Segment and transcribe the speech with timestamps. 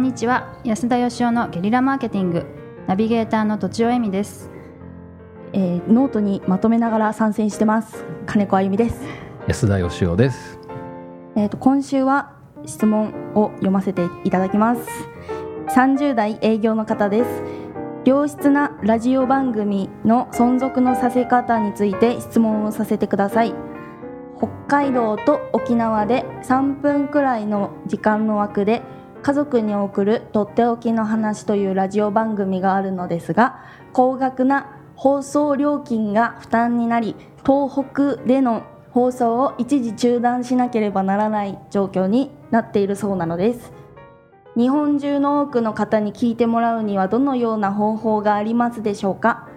[0.00, 0.58] んにちは。
[0.64, 2.46] 安田義雄のゲリラマーケティング。
[2.86, 4.50] ナビゲーターの土地尾恵美です。
[5.52, 8.06] えー、ノートにまとめながら参戦してます。
[8.24, 8.98] 金子あゆみです。
[9.46, 10.58] 安田義雄です。
[11.36, 12.32] えっ、と今週は
[12.64, 14.88] 質問を読ませていただきます。
[15.68, 17.42] 30代営業の方です。
[18.06, 23.54] 良質なラジオ番組の存続のさせ方について質問をさせてください。
[24.38, 28.80] 北海道と沖縄で3分くらいの時間の枠で
[29.22, 33.60] 家族に送るとっておきの話というラジオ番組があるのですが
[33.92, 43.72] 高額な放送料金が負担になり東北での放送を一時中断しなければならない状況になっているそうなのです。
[44.56, 49.48] 日本中の多くの方に聞いてもらうにはどのような方法がありますでしょうか？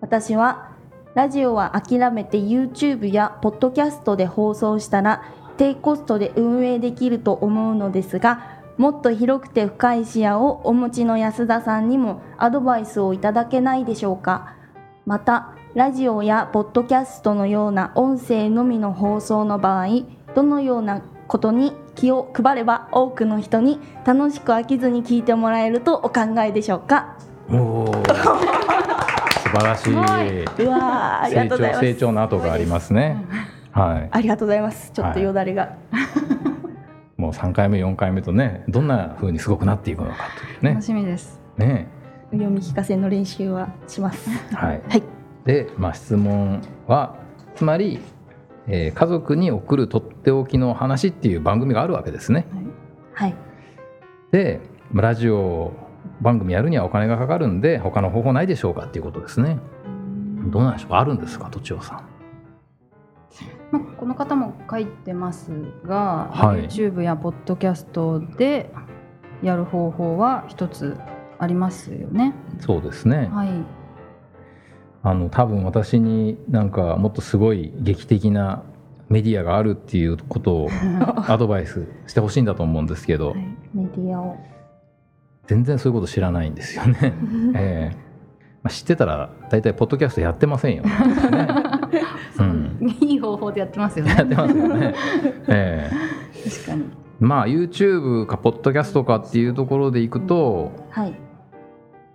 [0.00, 0.72] 私は
[1.14, 5.22] ラジオは諦めて YouTube やポッドキャストで放送したら
[5.56, 14.56] 低コストで運営できると思うのですがもっと広くて深い視野をお持ちの安田さんにもアドバイスをいただけないでしょうか。
[15.06, 19.88] またラジオやポッドキャストのような音声のみの放送の場合
[20.34, 27.16] どのようなことに気を配れば多くの人に楽しく飽きずに聞いてもらえるとお考えでしょうか。
[27.50, 28.02] おお素
[29.50, 29.94] 晴らしい。
[30.64, 31.80] うわありがとうございます。
[31.80, 33.24] 成長の跡がありますね。
[33.70, 34.08] はい。
[34.10, 34.90] ありがとうございます。
[34.92, 35.68] ちょっとよだれが、も
[36.30, 36.33] う
[37.34, 40.70] 3回目4回目とねどんな風にすごくなっていくのかというね。
[40.70, 41.40] 楽しみです。
[41.56, 41.88] ね。
[42.30, 44.28] 読み聞かせの練習はします。
[44.54, 44.82] はい。
[44.88, 45.02] はい。
[45.44, 47.16] で、まあ、質問は
[47.54, 48.00] つまり、
[48.66, 52.46] えー家族に送るとっておきの話っていう番組があるわけですね。
[53.12, 53.34] はい。
[54.32, 54.60] で
[54.90, 55.72] まあラジオ
[56.20, 59.58] 番組やるにはお金がかかるんで他の方法ないでしょうかっていうことですね。
[60.46, 60.98] どうなんでしょうか？
[60.98, 61.50] あるんですか？
[61.50, 62.08] とちおさん
[63.74, 65.50] まあ、この方も書いてます
[65.84, 66.68] が、はい。
[66.68, 68.70] YouTube やポッドキャストで
[69.42, 70.96] やる方法は一つ
[71.40, 72.34] ありますよね。
[72.60, 73.48] そうですね、はい、
[75.02, 78.62] あの多分私になんかもっとすごい劇的な
[79.08, 80.68] メディアがあるっていうことを
[81.26, 83.38] アドバイスしてほしいんだと思うんですけど、はい。
[83.74, 84.36] メディアを。
[85.48, 87.12] 全然そういうこと知らないんですよね。
[87.56, 88.13] ええ
[88.64, 90.90] まあ、知ってたら大体ポッドキャストやってませんよ ね。
[92.38, 94.14] うん、いい方法でやってますよね。
[94.16, 94.94] やってますよね。
[95.48, 96.84] ええ確かに。
[97.20, 101.14] まあ YouTube かポッドキャストかっていうところでいくとはい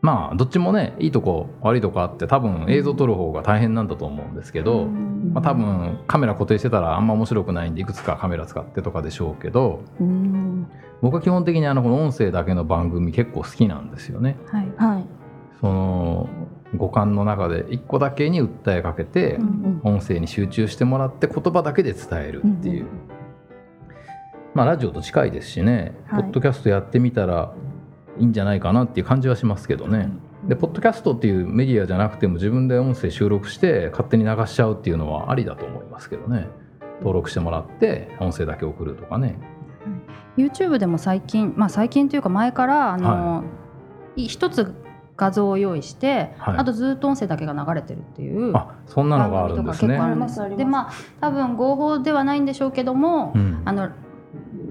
[0.00, 10.66] まあどっちもねいいとこ悪いとこあって多分映像撮る方が大変なんだと思うんですけど、まあ、多分カメラ固定してたらあんま面白くないんでいくつかカメラ使ってとかでしょうけどうん
[11.02, 14.36] 僕は基本的にあのこの音声だけの番組結構好きなんですよね。
[14.50, 14.68] はい。
[14.76, 15.25] はい
[15.60, 16.28] その
[16.76, 23.16] 五感の中で一個だけに訴えかけてうん音声に集中してもらって言葉だけで伝えるっていう、うん
[24.56, 26.22] まあラジオと近いですしね、はい。
[26.22, 27.52] ポッドキャストやってみたら
[28.18, 30.08] いいんじゃないかなっていう感じはしますけどね。
[30.48, 36.48] でポッドキャストっていうメディアじゃなくても自分で音声収録して勝手に流しちゃうっていうのはありだと思いますけどね。
[37.00, 39.38] 登録してもらって音声だけ送るとかね。
[40.38, 43.44] YouTube でも最近、まあ最近というか前からあの、
[44.16, 44.72] い一つ
[45.16, 46.56] 画像を用意して、はい。
[46.58, 48.54] あとずっと音声だけが流れてるっていう。
[48.56, 49.94] あそんなのがあるんですね。
[49.94, 53.62] でますでまあ多分合法ではないんでしょうけども、うん。
[53.64, 53.90] あの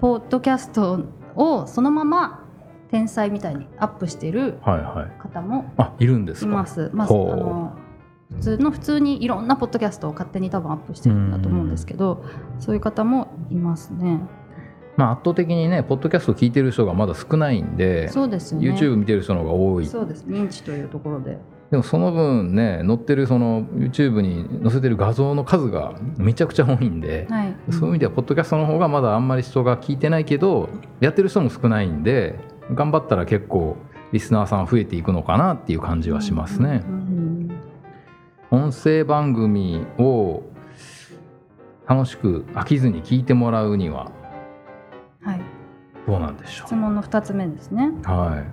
[0.00, 1.00] ポッドキャスト
[1.34, 2.44] をそのまま
[2.90, 6.46] 天才みたいにアップしている方もあいるんですか？
[6.46, 6.90] います。
[6.92, 7.72] まあ、普
[8.40, 12.24] 通の普通にいろんなポッドキャストを勝手に多分アップしてるんだと思うんですけど、
[12.58, 14.20] そういう方もいますね。
[14.96, 18.70] まあ圧倒的にねポッドキャスト聞いてる人がまだ少ないんでそうですよね。
[18.70, 21.38] YouTube 見てる人の方が多いそうです認知というところで。
[21.70, 27.56] でもその分ね載ってるその YouTube に載せてる画像の数がめちゃくちゃ多いんで、はい。
[27.70, 30.68] そういう意味ではポッドキャストの方がまだあんまり人が聞いてないけど
[31.00, 32.38] やってる人も少ないんで
[32.72, 33.76] 頑張ったら結構
[34.12, 36.84] リスナーさん増えていくのかなっていう感じはしますね。
[38.52, 40.44] 音声番組を
[41.88, 44.12] 楽しく飽きずに聞いてもらうには
[45.26, 45.40] はい。
[46.06, 47.88] どうなんでしょ質問の二つ目ですね。
[47.88, 48.08] う。
[48.08, 48.44] はい。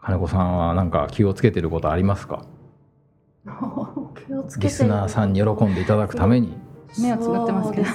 [0.00, 2.44] 金子さんは何か気をつけてることありますか？
[4.26, 6.56] 気をつけてリスナーさんに喜んでいただくために。
[7.00, 7.86] 目をつぶってますけど。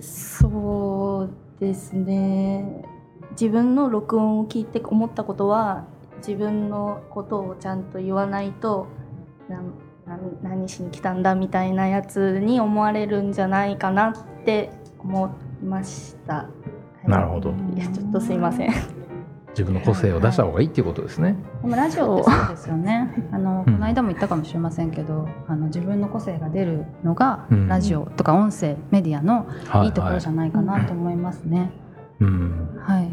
[0.00, 2.84] そうですね
[3.32, 5.86] 自分の録音を聞いて思ったことは
[6.18, 8.86] 自分のことをちゃんと言わないと
[9.48, 9.72] なんなん
[10.42, 14.14] 何しに来たんだみたいなやつに思われるんじゃないかなっ
[14.44, 16.34] て思いました。
[16.34, 16.42] は
[17.06, 18.98] いなるほどいやちょっとすいません。
[19.50, 21.36] 自分の個性を出した方がいいっていうことですね。
[21.62, 23.12] でもラジオってそうですよね。
[23.32, 31.72] あの、うんこの間も言ったかもしれませんけど、あの自分の個性が出るのが、うんラジオとか音声メディアのはいいところじゃないかなと思いますね。
[32.20, 33.08] うんはい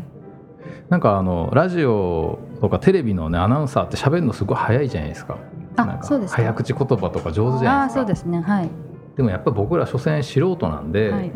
[0.90, 5.38] なんかあのラジオとかテレビのねアナウンサーって喋るのすごい早いじゃないですかあ
[5.76, 6.38] なんかそうですか。
[6.38, 8.02] 早口言葉とか上手じゃないですか。
[8.02, 8.42] そうですね。
[8.42, 8.70] はい。
[9.18, 11.32] でもやっぱり僕ら所詮素人なんで、はい。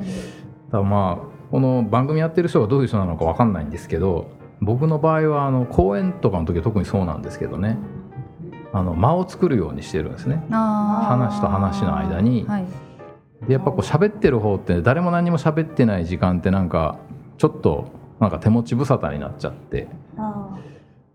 [0.72, 4.30] だまあこの番組やってる人がどういう人なのか分かんないんですけど
[4.62, 7.78] 僕の場合はあの講演とかの時は特にそうなんですけどね。
[8.72, 10.44] あの間を作るようにしてるんですね。
[10.52, 12.46] あ話と話の間に。
[12.48, 12.66] あはい。
[13.48, 17.00] でやっぱこう喋ってる方って誰も何も喋ってない時間ってなんか
[17.38, 17.88] ちょっと
[18.20, 19.88] なんか手持ち無沙汰になっちゃって。
[20.18, 20.58] あ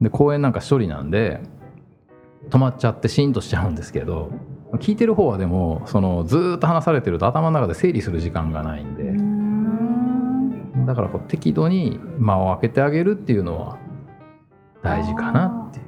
[0.00, 1.40] で公演なんか一人なんで
[2.50, 4.30] 止まっちゃってシーンとしちゃうんですけど
[4.74, 9.04] 聞いてる方はでもそのずーっと話されてると頭の中で整理する時間がないんで、
[10.84, 13.78] だからこう適度に間を空けてあげるっていうのは
[14.82, 15.84] 大事かなっていう。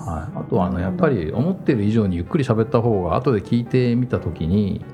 [0.00, 4.84] はい、あとはあのやっぱり思ってる以上にゆっくり喋った方が後で聞いてみた時に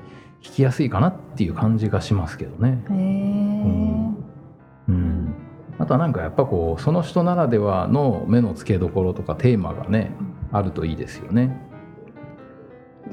[0.41, 2.83] 聞きやすいかなっていう感じがしますけどね。
[5.87, 10.11] とはなんかやっぱこうその人ならではの目の付けどころとかテーマがね
[10.51, 11.59] あるといいですよね。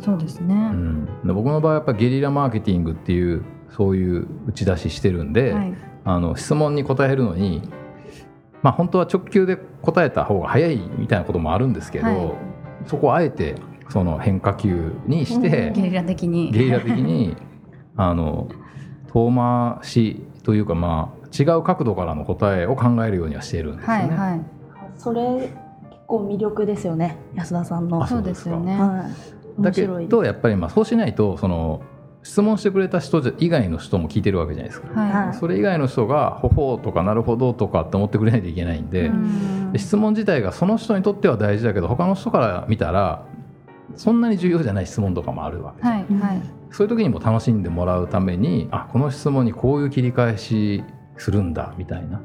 [0.01, 5.75] そうですね、うん、で僕の場合はやっぱゲリラマーケティングっていうそういう打ち出ししてるんで、はい。
[6.05, 7.63] あの質問に答えるのに
[8.61, 12.33] まあ本当は直球で答えた方が早いみたいなこともあるんですけど、はい。
[12.87, 13.55] そこをあえて
[13.89, 16.51] その変化球にして、ゲリラ的に。
[16.51, 17.37] ゲリラ的に
[17.97, 18.49] あの
[19.13, 24.03] 遠回しというかまあ違う角度からの答えを考えるようにはしているんですよね。
[24.03, 24.41] はいはい
[24.97, 25.53] それ結
[26.07, 27.99] 構魅力ですよね安田さんの。
[27.99, 28.79] はあそうですよね
[29.59, 29.63] い。
[29.63, 29.87] だけ。
[29.87, 31.81] どやっぱりまあそうしないとその
[32.23, 35.01] 質問してくれた人じゃ以外の人も聞いてるわけじゃないですか。
[35.01, 43.25] ははいそれ以外の人が「ほほう」とか「なるほど」とかって思ってくれないといけないんいで,、うんで質問自体がその人にとっては大事だけど他の人から見たら
[43.97, 46.41] そんなに重要じゃない質問とかもあるわけで、はいはい
[46.71, 50.83] そういう時にも楽しんでもらうためにあこの質問にこういう切り返し
[51.17, 52.21] するんだみたいな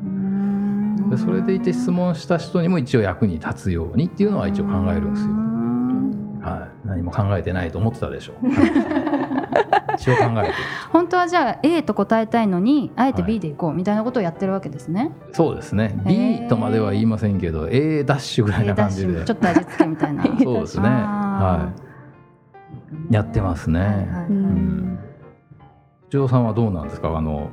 [1.10, 5.50] でそれでいて質問した人にも一応役に立つようにっていうのは一応考えるんですよ
[6.42, 8.34] はい、何も考えてないと思ってたでしょ。
[9.98, 10.54] 一応考えてる。
[10.92, 15.12] 本当はじゃあ A と答えたいのにあえてはい B でいこうみたいなことをやってるわけですね。
[15.34, 16.02] そうですね。
[16.06, 19.26] B とまでは言いませんけど、A ダッシュぐらいな感じで。
[19.26, 20.24] ちょっと味付けみたいな。
[20.42, 20.88] そうですね。
[20.88, 21.70] はあ
[23.12, 23.14] い。
[23.14, 23.80] やってますね。
[23.80, 25.00] はいはいうん
[26.28, 27.16] さんはどうなんですか？
[27.16, 27.50] あの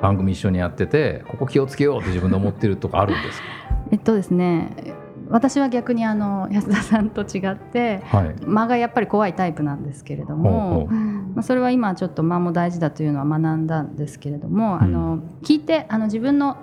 [0.00, 3.42] 番組一緒にやってて、ここ気をつけようって自分で思ってるとかあるんです
[3.92, 4.94] えっとですね
[5.28, 8.18] 私は逆にあの安田さんと違ってか。
[8.18, 8.34] はい。
[8.44, 10.88] 間がやっぱり怖いタイプなんですけれどほうも
[11.34, 16.56] まあ、それは今ちょっと間も大事だというのは学んだんですけれども、うんあの聞いてあの自分の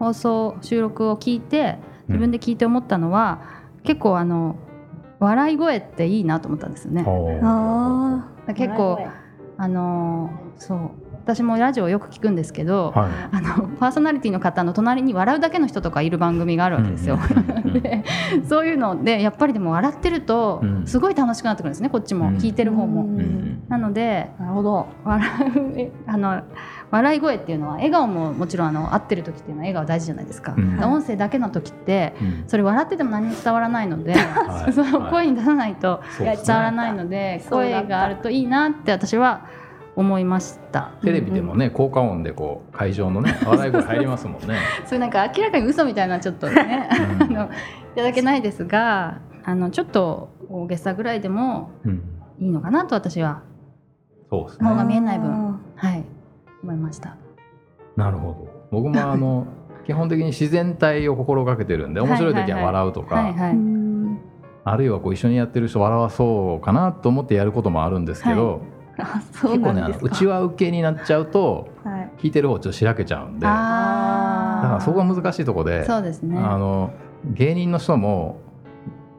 [0.00, 1.78] 放送収録を聞いて
[2.08, 3.42] 自分で聞いて思ったのは、
[3.84, 4.56] 結構あの
[5.20, 7.04] 笑い声っていいなと思ったんですよね。
[8.54, 8.98] 結構
[9.56, 10.90] あのそう
[11.24, 13.10] 私もラジオをよく聞くんですけど、はい。
[13.32, 17.14] あのパーソナリティの方の隣に笑うだけの人とかいる番組があるわけですよ。
[17.14, 17.80] うんうんうんうん。
[17.80, 18.04] で
[18.46, 20.86] そういうのでやっぱりでも笑ってるとうん。
[20.86, 22.36] すごい楽しくなってくるんですねこっちも、うん。
[22.36, 23.02] 聞いてる方も。
[23.02, 23.18] うん。
[23.18, 24.86] うんなのでなるほど。
[25.04, 26.42] 笑うえあの
[26.90, 30.78] 笑い声っていうのは笑顔ももちろんあの合ってる時っていうのは笑顔大事じゃないですか、うん。
[30.84, 32.44] 音声だけの時ってうん。
[32.46, 34.72] それ笑ってても何も伝わらないので、はい。
[34.74, 39.46] その声に出さないと伝わらないので、声があるといいなって私は
[39.96, 40.92] 思いました。
[41.02, 44.56] テレビでもね、効果音でこう会場のね 笑い声入りますもんね。
[44.84, 47.32] それなんか明らかに嘘みたいなちょっとねあうん。
[47.32, 47.48] のい
[47.96, 52.02] ただけないですがあのちょっと大げさぐらいでもうん。
[52.40, 53.42] いいのかなと私は。
[54.28, 54.66] そうですね。
[54.66, 55.60] 顔が見えない分。
[55.76, 56.04] はい。
[56.62, 57.16] 思いました。
[57.96, 58.48] なるほど。
[58.72, 59.46] 僕もあの
[59.86, 64.18] 基本的に自然体を心がけてるんで面白い時は笑うとか、はいはい、うん。
[64.64, 70.06] あるいはこう一緒にやってる人笑わそうかなと思ってやることもあるんですけど、あそう結構ねあのなんですか？
[70.06, 72.10] 内輪受けになっちゃうとはい。
[72.18, 76.38] 聞いてる方ちょっとしらけちゃうんでだからそこが難しいところで、そうですね。
[76.38, 76.92] あの
[77.24, 78.40] 芸人の人も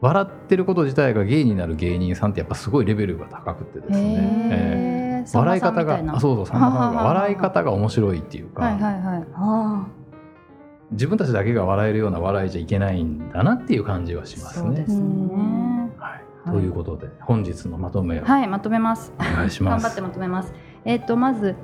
[0.02, 9.26] 笑ってること自体が芸になる芸人さんってやっぱすごいレベルが高くてですね、笑い方があそうそうさんまさんが笑い方が面白いっていうか、はいはいはい。
[9.34, 9.88] あ
[10.92, 14.86] 自分たちだけが笑えるような笑いじゃいけないんだなっていう感じはしますね。
[14.88, 15.75] すね。
[16.06, 19.14] はい、ということで本日のまとめをはい、まとめます。
[19.20, 19.84] お願いします。
[19.84, 20.54] 頑張ってまとめます。
[20.86, 21.56] えっ、とまず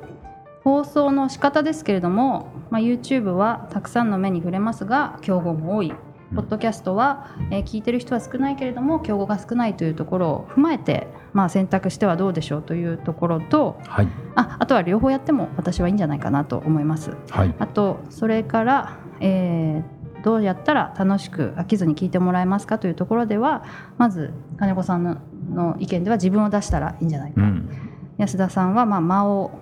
[0.63, 5.91] 放送の仕方ですけれども、まあ YouTube はたくさんの目に触れますが競合も多い。
[5.91, 17.12] うんポッドキャストは、えー聞いてる人は少ないけれども競合が少ないというところを踏まえて、まあ、選択してはどうでしょうというところとはいああとは両方やっても私はいいんじゃないかなと思います。
[17.29, 23.63] はいあとそれから、えーどうやったら楽しく飽きずに聞いてもらえますかというところでは
[23.97, 25.17] まず金子さんの
[25.49, 27.69] の意見では自分を出したらいいんじゃないか、うん。
[28.17, 29.59] 安田さんはまあ間を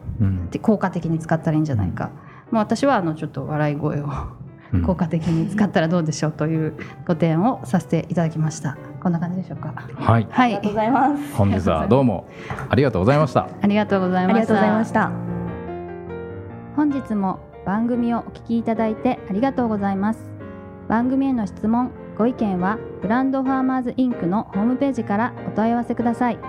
[0.61, 2.11] 効果的に使ったらいいんじゃないか、
[2.51, 4.07] まあ、私はあのちょっと笑い声を
[4.71, 4.83] うん。
[4.83, 6.75] 効果的に使ったらどうでしょうという
[7.07, 8.77] ご提案をさせていただきました。
[9.01, 9.73] こんな感じでしょうか。
[9.95, 10.27] はい。
[10.29, 10.55] はい。
[10.57, 11.35] ありがとうございます。
[11.35, 12.27] 本日は どうも
[12.69, 13.47] ありがとうございました。
[13.61, 15.11] ありがとうございありがとうましたございました。
[16.75, 20.28] 本日も番組をお聞きいただいてありがとうございます
[20.89, 26.39] 番組への質問ご意見はブランドファーマーズインクのホームページからお問い合わせください。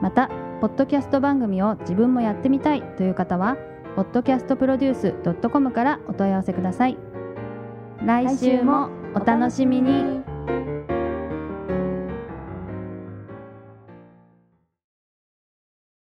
[0.00, 0.30] また
[0.60, 3.56] ポッドキャスト番組を自分もやってみたいという方は
[3.96, 6.96] podcastproduce.com からお問い合わせください。
[8.04, 10.29] 来週もお楽しみに。